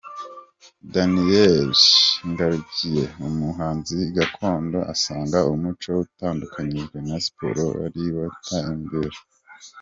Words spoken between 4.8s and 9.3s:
asanga umuco utandukanyijwe na siporo ari bwo watera imbere.